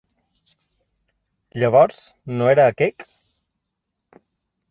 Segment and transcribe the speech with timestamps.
[1.63, 1.99] Llavors
[2.39, 3.05] no era quec?